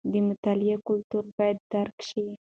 د 0.11 0.13
مطالعې 0.27 0.75
کلتور 0.87 1.25
باید 1.37 1.57
درک 1.71 1.97
شي. 2.09 2.25